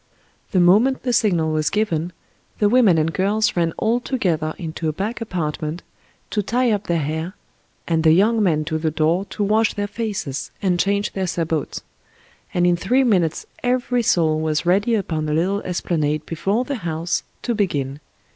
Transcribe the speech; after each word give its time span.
The 0.49 0.59
moment 0.59 1.03
the 1.03 1.13
signal 1.13 1.51
was 1.53 1.69
given, 1.69 2.11
the 2.57 2.67
women 2.69 2.97
and 2.97 3.13
girls 3.13 3.55
ran 3.55 3.71
all 3.77 3.99
together 3.99 4.55
into 4.57 4.89
a 4.89 4.91
back 4.91 5.21
apartment 5.21 5.83
to 6.31 6.41
tie 6.41 6.71
up 6.71 6.87
their 6.87 6.97
hair, 7.01 7.35
and 7.87 8.03
the 8.03 8.11
young 8.11 8.41
men 8.41 8.65
to 8.65 8.79
the 8.79 8.89
door 8.89 9.25
to 9.25 9.43
wash 9.43 9.75
their 9.75 9.85
faces 9.85 10.49
and 10.59 10.79
change 10.79 11.13
their 11.13 11.27
sabots, 11.27 11.83
and 12.51 12.65
in 12.65 12.75
three 12.77 13.03
minutes 13.03 13.45
every 13.61 14.01
soul 14.01 14.39
was 14.39 14.65
ready 14.65 14.95
upon 14.95 15.29
a 15.29 15.33
little 15.33 15.61
esplanade 15.61 16.25
before 16.25 16.65
the 16.65 16.77
house 16.77 17.21
to 17.43 17.53
begin. 17.53 17.99